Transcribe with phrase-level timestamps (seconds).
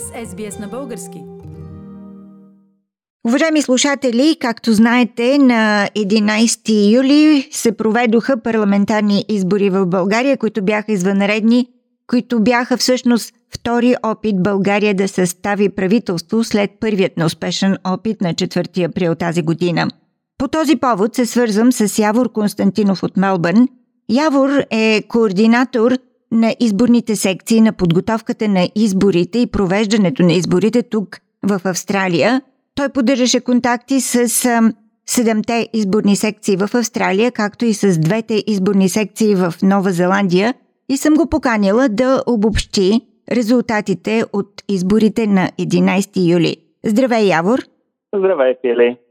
[0.00, 1.22] с SBS на български.
[3.26, 10.92] Уважаеми слушатели, както знаете, на 11 юли се проведоха парламентарни избори в България, които бяха
[10.92, 11.68] извънредни,
[12.06, 18.88] които бяха всъщност втори опит България да състави правителство след първият неуспешен опит на 4
[18.88, 19.88] април тази година.
[20.38, 23.68] По този повод се свързвам с Явор Константинов от Мелбърн.
[24.08, 25.92] Явор е координатор
[26.34, 32.42] на изборните секции на подготовката на изборите и провеждането на изборите тук в Австралия.
[32.74, 34.28] Той поддържаше контакти с
[35.06, 40.54] седемте изборни секции в Австралия, както и с двете изборни секции в Нова Зеландия
[40.88, 43.00] и съм го поканила да обобщи
[43.32, 46.56] резултатите от изборите на 11 юли.
[46.84, 47.58] Здравей, Явор!
[48.14, 49.03] Здравей, Фили!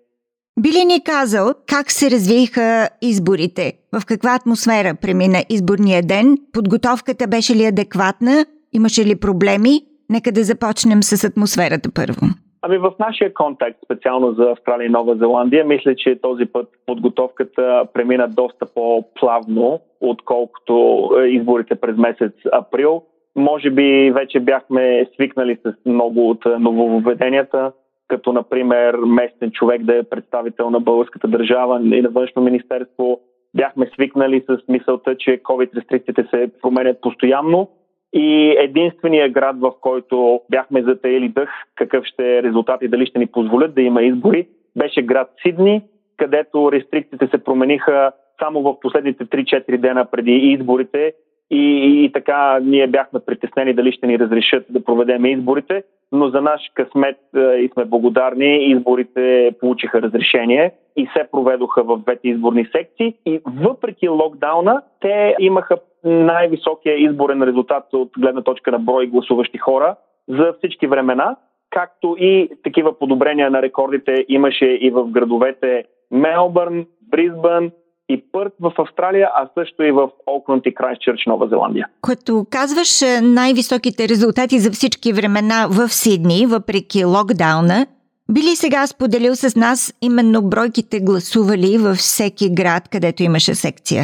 [0.60, 3.74] Би ли ни казал как се развиха изборите?
[3.94, 6.38] В каква атмосфера премина изборния ден?
[6.54, 8.46] Подготовката беше ли адекватна?
[8.74, 9.82] Имаше ли проблеми?
[10.10, 12.26] Нека да започнем с атмосферата първо.
[12.62, 17.86] Ами в нашия контекст, специално за Австралия и Нова Зеландия, мисля, че този път подготовката
[17.94, 23.04] премина доста по-плавно, отколкото е, изборите през месец април.
[23.36, 27.72] Може би вече бяхме свикнали с много от нововведенията,
[28.08, 33.20] като например местен човек да е представител на българската държава и на външно министерство.
[33.56, 37.70] Бяхме свикнали с мисълта, че COVID-рестрикциите се променят постоянно
[38.14, 43.20] и единствения град, в който бяхме затаили дъх, какъв ще е резултат и дали ще
[43.20, 45.82] ни позволят да има избори, беше град Сидни,
[46.18, 51.14] където рестрикциите се промениха само в последните 3-4 дена преди изборите
[51.52, 56.42] и, и, така ние бяхме притеснени дали ще ни разрешат да проведем изборите, но за
[56.42, 62.66] наш късмет е, и сме благодарни, изборите получиха разрешение и се проведоха в двете изборни
[62.72, 63.14] секции.
[63.26, 69.96] И въпреки локдауна те имаха най-високия изборен резултат от гледна точка на брой гласуващи хора
[70.28, 71.36] за всички времена,
[71.70, 77.72] както и такива подобрения на рекордите имаше и в градовете Мелбърн, Бризбън,
[78.14, 81.88] и Пърт в Австралия, а също и в Окланд и Крайстчърч, Нова Зеландия.
[82.02, 87.86] Като казваш е, най-високите резултати за всички времена в Сидни, въпреки локдауна,
[88.32, 94.04] би ли сега споделил с нас именно бройките гласували във всеки град, където имаше секция?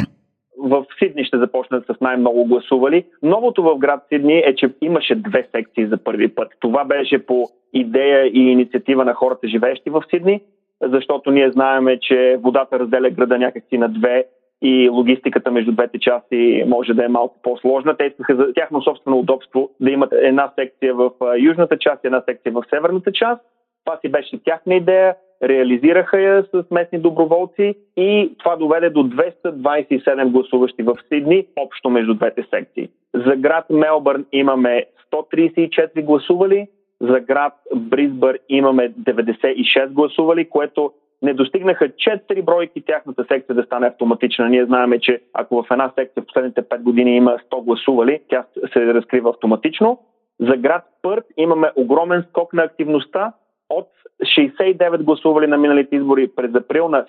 [0.62, 3.04] в Сидни ще започнат с най-много гласували.
[3.22, 6.48] Новото в град Сидни е, че имаше две секции за първи път.
[6.60, 10.40] Това беше по идея и инициатива на хората, живеещи в Сидни
[10.82, 14.24] защото ние знаеме, че водата разделя града някакси на две
[14.62, 17.96] и логистиката между двете части може да е малко по-сложна.
[17.96, 22.22] Те искаха за тяхно собствено удобство да имат една секция в южната част и една
[22.28, 23.40] секция в северната част.
[23.84, 30.30] Това си беше тяхна идея, реализираха я с местни доброволци и това доведе до 227
[30.30, 32.88] гласуващи в Сидни, общо между двете секции.
[33.14, 36.66] За град Мелбърн имаме 134 гласували,
[37.00, 43.86] за град Бризбър имаме 96 гласували, което не достигнаха 4 бройки тяхната секция да стане
[43.86, 44.48] автоматична.
[44.48, 48.44] Ние знаем, че ако в една секция в последните 5 години има 100 гласували, тя
[48.72, 49.98] се разкрива автоматично.
[50.40, 53.32] За град Пърт имаме огромен скок на активността
[53.70, 53.88] от
[54.22, 57.06] 69 гласували на миналите избори през април на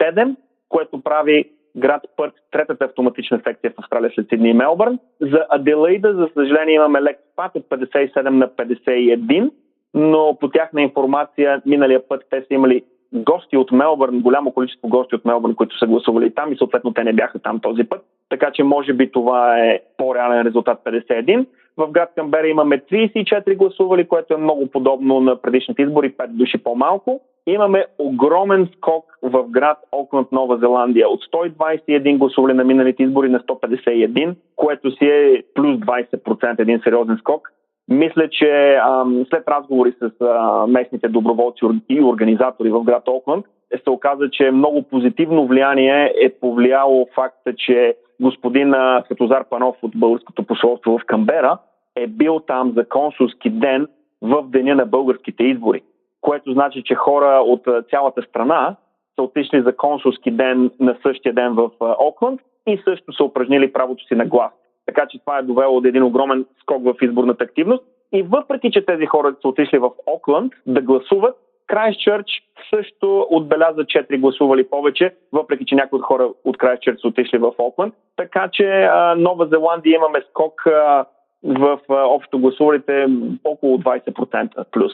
[0.00, 0.36] 107,
[0.68, 4.98] което прави град Пърт, третата автоматична секция в Австралия след Сидни и Мелбърн.
[5.20, 9.50] За Аделаида, за съжаление, имаме лек спад от 57 на 51,
[9.94, 12.82] но по тяхна информация миналия път те са имали
[13.12, 17.04] гости от Мелбърн, голямо количество гости от Мелбърн, които са гласували там и съответно те
[17.04, 18.02] не бяха там този път.
[18.28, 21.46] Така че може би това е по-реален резултат 51.
[21.76, 26.58] В град Камбера имаме 34 гласували, което е много подобно на предишните избори, 5 души
[26.58, 27.20] по-малко.
[27.46, 31.08] Имаме огромен скок в град Окланд, Нова Зеландия.
[31.08, 37.16] От 121 гласували на миналите избори на 151, което си е плюс 20% един сериозен
[37.18, 37.52] скок.
[37.88, 43.46] Мисля, че ам, след разговори с а, местните доброволци и организатори в град Окланд,
[43.84, 48.74] се оказа, че много позитивно влияние е повлияло факта, че господин
[49.06, 51.58] Светозар Панов от Българското посолство в Камбера
[51.96, 53.86] е бил там за консулски ден
[54.22, 55.82] в деня на българските избори,
[56.20, 58.76] което значи, че хора от цялата страна
[59.14, 64.04] са отишли за консулски ден на същия ден в Окланд и също са упражнили правото
[64.04, 64.52] си на глас.
[64.86, 67.84] Така че това е довело от един огромен скок в изборната активност.
[68.12, 71.36] И въпреки, че тези хора са отишли в Окланд да гласуват,
[71.66, 72.26] Крайстчърч
[72.74, 77.52] също отбеляза 4 гласували повече, въпреки че някои от хора от Крайстчърч са отишли в
[77.58, 77.94] Окланд.
[78.16, 81.04] Така че а, Нова Зеландия имаме скок а,
[81.44, 83.06] в общо гласувалите
[83.44, 84.92] около 20% плюс.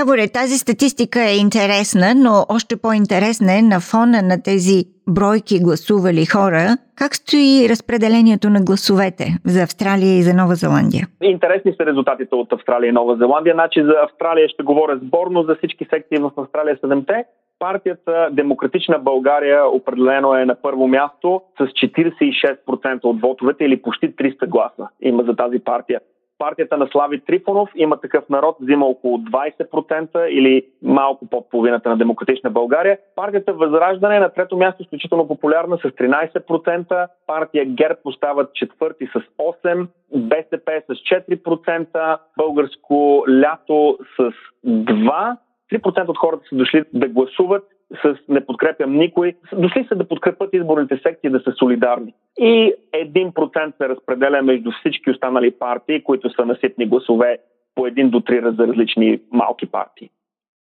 [0.00, 4.76] Яворе, тази статистика е интересна, но още по-интересна е на фона на тези
[5.08, 6.64] бройки гласували хора,
[7.00, 11.04] как стои разпределението на гласовете за Австралия и за Нова Зеландия?
[11.22, 13.54] Интересни са резултатите от Австралия и Нова Зеландия.
[13.54, 17.24] Значи за Австралия ще говоря сборно за всички секции в Австралия 7-те.
[17.58, 24.48] Партията Демократична България определено е на първо място с 46% от вотовете или почти 300
[24.48, 26.00] гласа има за тази партия
[26.42, 31.96] партията на Слави Трифонов има такъв народ, взима около 20% или малко под половината на
[31.96, 32.98] Демократична България.
[33.16, 39.86] Партията Възраждане на трето място изключително популярна с 13%, партия ГЕРБ остават четвърти с 8%,
[40.14, 44.32] БСП с 4%, Българско лято с
[44.66, 45.36] 2%.
[45.72, 47.64] 3% от хората са дошли да гласуват
[48.02, 49.34] с не подкрепям никой.
[49.52, 52.14] Дошли са да подкрепят изборните секции да са солидарни.
[52.38, 57.38] И 1% се разпределя между всички останали партии, които са наситни гласове
[57.74, 60.10] по един до три за различни малки партии.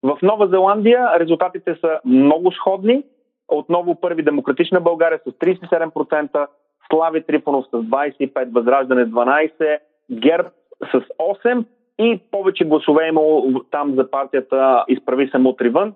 [0.03, 3.03] В Нова Зеландия резултатите са много сходни.
[3.49, 6.47] Отново първи Демократична България с 37%,
[6.91, 9.79] Слави Трифонов с 25%, Възраждане с 12%,
[10.11, 10.49] ГЕРБ
[10.93, 11.01] с
[11.45, 11.65] 8%
[11.99, 15.95] и повече гласове е имало там за партията Изправи се мутри вън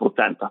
[0.00, 0.50] 6%.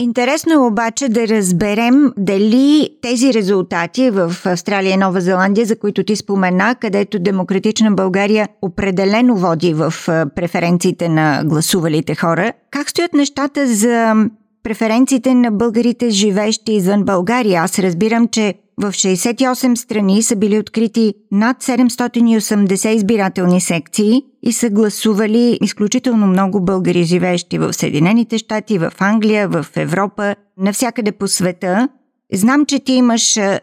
[0.00, 6.04] Интересно е обаче да разберем дали тези резултати в Австралия и Нова Зеландия, за които
[6.04, 9.92] ти спомена, където Демократична България определено води в
[10.34, 14.14] преференциите на гласувалите хора, как стоят нещата за
[14.62, 17.62] преференциите на българите, живеещи извън България?
[17.62, 24.70] Аз разбирам, че в 68 страни са били открити над 780 избирателни секции и са
[24.70, 31.88] гласували изключително много българи, живеещи в Съединените щати, в Англия, в Европа, навсякъде по света.
[32.32, 33.60] Знам, че ти имаш а,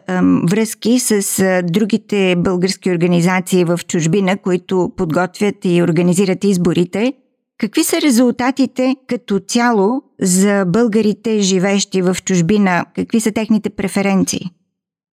[0.50, 7.12] връзки с а, другите български организации в чужбина, които подготвят и организират изборите.
[7.58, 12.84] Какви са резултатите като цяло за българите, живеещи в чужбина?
[12.94, 14.50] Какви са техните преференции?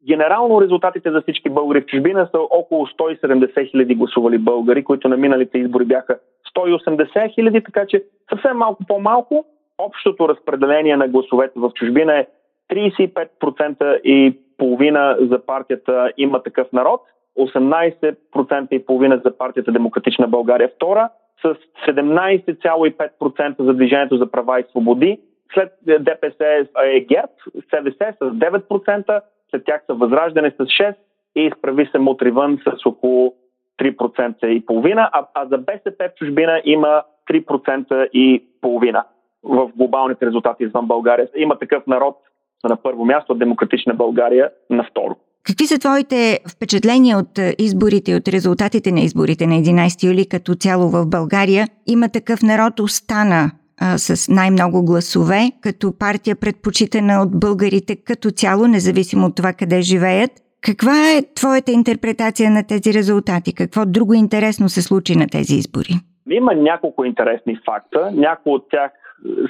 [0.07, 5.17] Генерално резултатите за всички българи в чужбина са около 170 хиляди гласували българи, които на
[5.17, 6.19] миналите избори бяха
[6.57, 9.45] 180 хиляди, така че съвсем малко по-малко.
[9.77, 12.27] Общото разпределение на гласовете в чужбина е
[12.71, 17.01] 35% и половина за партията има такъв народ,
[17.39, 21.09] 18% и половина за партията Демократична България втора,
[21.41, 21.55] с
[21.87, 25.19] 17,5% за Движението за права и свободи,
[25.53, 29.21] след ДПС е ГЕРБ, СДС с 9%,
[29.53, 30.95] след тях са Възраждане с 6
[31.35, 33.33] и изправи се мутри вън с около
[33.81, 39.03] 3% и половина, а, а за БСП в чужбина има 3% и половина
[39.43, 41.27] в глобалните резултати извън България.
[41.35, 42.17] Има такъв народ
[42.63, 45.15] на първо място, Демократична България на второ.
[45.43, 50.55] Какви са твоите впечатления от изборите и от резултатите на изборите на 11 юли като
[50.55, 51.67] цяло в България?
[51.87, 58.67] Има такъв народ, остана а, с най-много гласове, като партия предпочитана от българите като цяло,
[58.67, 60.31] независимо от това къде живеят.
[60.61, 63.55] Каква е твоята интерпретация на тези резултати?
[63.55, 65.93] Какво друго интересно се случи на тези избори?
[66.29, 68.11] Има няколко интересни факта.
[68.13, 68.91] Някои от тях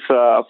[0.08, 0.44] са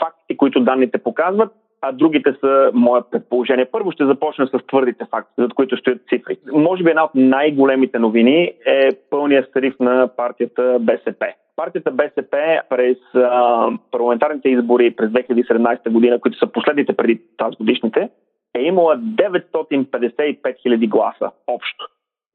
[0.00, 1.52] факти, които данните показват,
[1.82, 3.64] а другите са мое предположение.
[3.64, 6.36] Първо ще започна с твърдите факти, за които стоят цифри.
[6.52, 11.26] Може би една от най-големите новини е пълния срив на партията БСП
[11.60, 18.08] партията БСП през а, парламентарните избори през 2017 година, които са последните преди тази годишните,
[18.54, 21.86] е имала 955 хиляди гласа общо.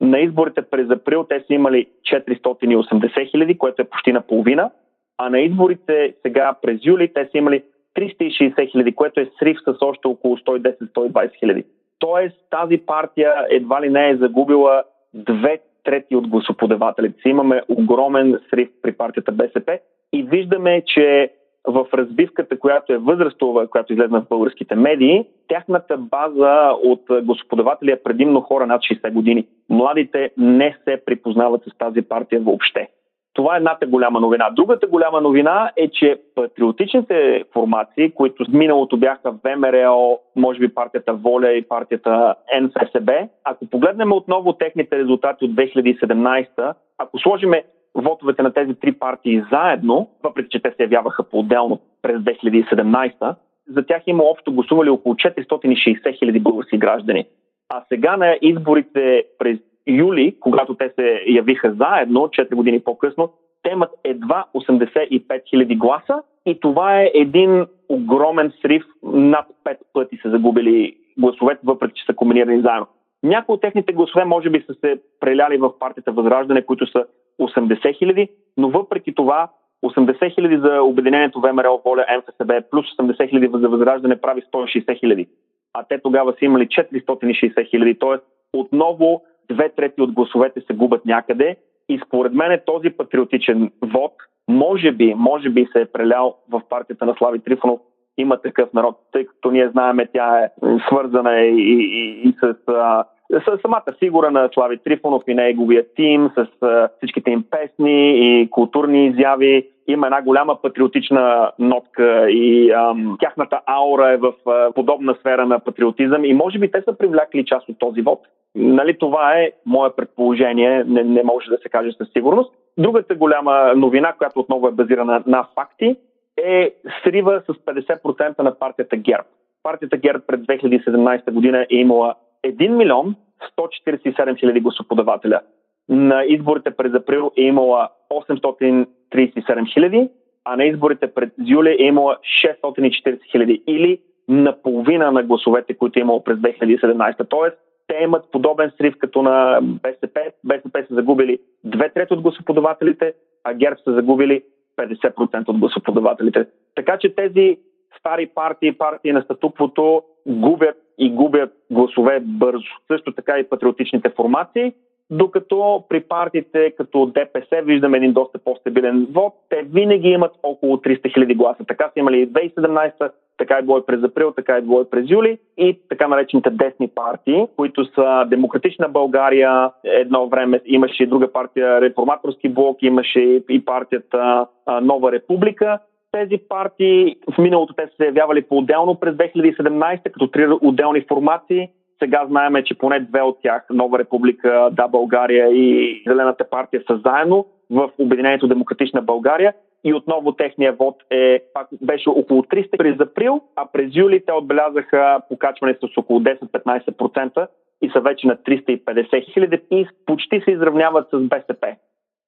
[0.02, 4.72] На изборите през април те са имали 480 хиляди, което е почти наполовина,
[5.18, 7.64] а на изборите сега през юли те са имали
[7.98, 11.64] 360 хиляди, което е срив с още около 110-120 хиляди.
[12.00, 17.30] Тоест тази партия едва ли не е загубила две трети от гласоподавателите си.
[17.30, 19.80] Имаме огромен срив при партията БСП
[20.14, 21.30] и виждаме, че
[21.68, 28.04] в разбивката, която е възрастова, която излезна в българските медии, тяхната база от гласоподаватели е
[28.04, 29.48] предимно хора над 60 години.
[29.70, 32.90] Младите не се припознават с тази партия въобще.
[33.36, 34.50] Това е едната голяма новина.
[34.52, 41.14] Другата голяма новина е, че патриотичните формации, които в миналото бяха ВМРО, може би партията
[41.14, 47.64] Воля и партията НФСБ, ако погледнем отново техните резултати от 2017, ако сложиме
[47.96, 53.36] вотовете на тези три партии заедно, въпреки че те се явяваха по-отделно през 2017,
[53.68, 57.26] за тях има общо гласували около 460 хиляди български граждани.
[57.70, 63.30] А сега на изборите през юли, когато те се явиха заедно, 4 години по-късно,
[63.64, 65.22] те имат едва 85
[65.54, 68.84] 000 гласа и това е един огромен срив.
[69.04, 72.88] Над 5 пъти са загубили гласовете, въпреки че са комбинирани заедно.
[73.24, 77.06] Някои от техните гласове може би са се преляли в партията Възраждане, които са
[77.42, 79.50] 80 хиляди, но въпреки това
[79.86, 85.28] 80 хиляди за Обединението ВМРО, Воля, МФСБ, плюс 80 хиляди за Възраждане прави 160 хиляди.
[85.74, 88.00] А те тогава са имали 460 хиляди.
[88.00, 88.24] Тоест,
[88.54, 91.56] отново две трети от гласовете се губят някъде.
[91.90, 94.14] И според мен този патриотичен вод
[94.48, 97.80] може би, може би се е прелял в партията на Слави Трифонов
[98.18, 100.50] има такъв народ, тъй като ние знаеме, тя е
[100.88, 106.30] свързана и, и, и с, а, с самата фигура на Слави Трифонов и неговия тим,
[106.38, 109.68] с а, всичките им песни и културни изяви.
[109.88, 115.60] Има една голяма патриотична нотка и ам, тяхната аура е в а, подобна сфера на
[115.60, 118.20] патриотизъм и може би те са привлякли част от този вод.
[118.56, 122.54] Нали, това е мое предположение, не, не може да се каже със сигурност.
[122.78, 125.96] Другата голяма новина, която отново е базирана на факти,
[126.38, 126.72] е
[127.04, 129.28] срива с 50% на партията ГЕРБ.
[129.64, 133.16] Партията ГЕРБ пред 2017 година е имала 1 милион
[133.58, 135.42] 147 хиляди гласоподавателя.
[135.90, 140.10] На изборите през април е имала 837 хиляди,
[140.46, 146.02] а на изборите през юли е имала 640 хиляди или наполовина на гласовете, които е
[146.02, 147.30] имало през 2017.
[147.30, 150.22] Тоест, те имат подобен срив като на БСП.
[150.44, 154.44] БСП са загубили две трети от гласоподавателите, а ГЕРБ са загубили
[154.78, 156.46] 50% от гласоподавателите.
[156.76, 157.58] Така че тези
[158.00, 162.72] стари партии, партии на статуквото губят и губят гласове бързо.
[162.88, 164.74] Също така и патриотичните формации,
[165.10, 171.18] докато при партиите като ДПС виждаме един доста по-стабилен вод, те винаги имат около 300
[171.18, 171.64] 000 гласа.
[171.68, 174.90] Така са имали и 2017, така е било и през април, така е било и
[174.90, 181.08] през юли и така наречените десни партии, които са Демократична България, едно време имаше и
[181.08, 184.48] друга партия Реформаторски блок, имаше и партията
[184.82, 185.80] Нова република.
[186.16, 191.70] Тези партии в миналото те са се явявали по-отделно през 2017 като три отделни формации.
[192.04, 197.00] Сега знаеме, че поне две от тях, Нова република, Да България и Зелената партия са
[197.06, 199.54] заедно в Обединението Демократична България
[199.84, 204.34] и отново техния вод е, пак беше около 300 през април, а през юли те
[204.34, 207.48] отбелязаха покачване с около 10-15%
[207.82, 211.68] и са вече на 350 хиляди и почти се изравняват с БСП.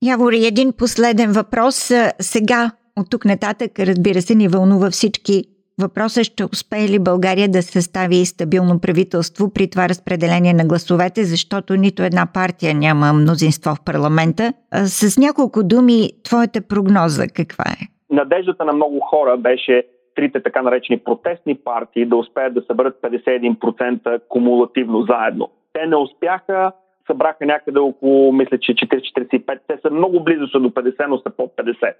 [0.04, 1.92] Явор, един последен въпрос.
[2.20, 5.44] Сега, от тук нататък, разбира се, ни вълнува всички
[5.82, 11.24] Въпросът е, ще успее ли България да състави стабилно правителство при това разпределение на гласовете,
[11.24, 14.54] защото нито една партия няма мнозинство в парламента.
[14.74, 17.84] С няколко думи, твоята прогноза каква е?
[18.10, 19.84] Надеждата на много хора беше
[20.16, 25.50] трите така наречени протестни партии да успеят да съберат 51% кумулативно заедно.
[25.74, 26.72] Те не успяха,
[27.08, 29.60] събраха някъде около, мисля, че 40-45.
[29.68, 31.94] Те са много близо са до 50, но са под 50.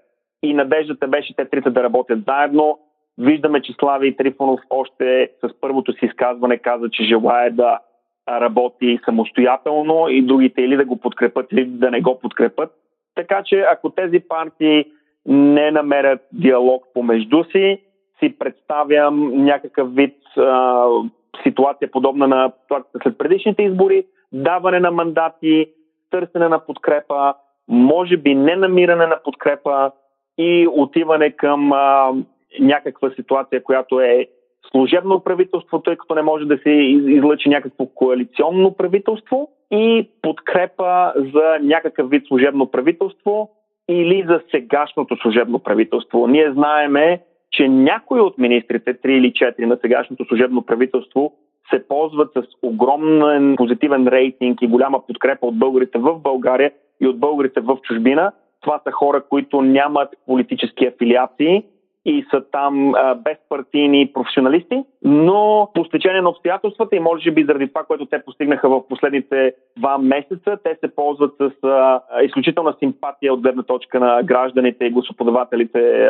[0.44, 2.80] И надеждата беше те трите да работят заедно,
[3.18, 7.80] Виждаме, че Слави Трифонов още с първото си изказване каза, че желая да
[8.30, 12.72] работи самостоятелно и другите или да го подкрепят, или да не го подкрепят.
[13.16, 14.86] Така че ако тези партии
[15.26, 17.82] не намерят диалог помежду си,
[18.20, 20.86] си представям някакъв вид а,
[21.44, 22.52] ситуация подобна на
[23.04, 25.68] след предишните избори, даване на мандати,
[26.10, 27.34] търсене на подкрепа,
[27.68, 29.92] може би не намиране на подкрепа
[30.38, 32.14] и отиване към а,
[32.60, 34.28] някаква ситуация, която е
[34.72, 41.58] служебно правителство, тъй като не може да се излъчи някакво коалиционно правителство и подкрепа за
[41.62, 43.50] някакъв вид служебно правителство
[43.90, 46.28] или за сегашното служебно правителство.
[46.28, 51.34] Ние знаеме, че някои от министрите, три или четири на сегашното служебно правителство,
[51.70, 57.20] се ползват с огромен позитивен рейтинг и голяма подкрепа от българите в България и от
[57.20, 58.32] българите в чужбина.
[58.68, 61.64] Това са хора, които нямат политически афилиации
[62.06, 67.68] и са там а, безпартийни професионалисти, но по стечение на обстоятелствата и може би заради
[67.68, 73.34] това, което те постигнаха в последните два месеца, те се ползват с а, изключителна симпатия
[73.34, 76.10] от гледна точка на гражданите и гласоподавателите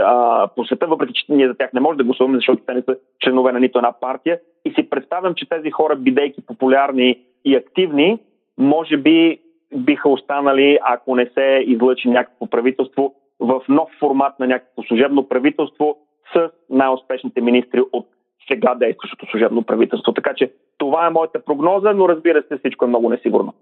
[0.55, 2.97] по света, въпреки че ние за тях не можем да гласуваме, защото те не са
[3.23, 4.39] членове на нито една партия.
[4.65, 8.19] И си представям, че тези хора, бидейки популярни и активни,
[8.57, 9.39] може би
[9.75, 15.97] биха останали, ако не се излъчи някакво правителство, в нов формат на някакво служебно правителство
[16.33, 18.07] с най-успешните министри от
[18.47, 20.13] сега действащото служебно правителство.
[20.13, 23.53] Така че това е моята прогноза, но разбира се, всичко е много несигурно.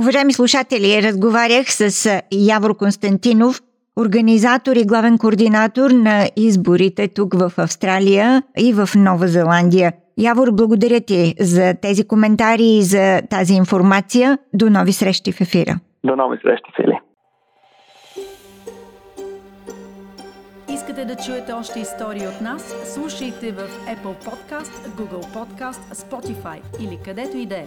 [0.00, 3.60] Уважаеми слушатели, разговарях с Явор Константинов,
[3.98, 9.92] организатор и главен координатор на изборите тук в Австралия и в Нова Зеландия.
[10.18, 14.38] Явор, благодаря ти за тези коментари и за тази информация.
[14.54, 15.80] До нови срещи в ефира.
[16.04, 16.98] До нови срещи, Фили.
[20.74, 22.74] Искате да чуете още истории от нас?
[22.94, 27.66] Слушайте в Apple Podcast, Google Podcast, Spotify или където и да е.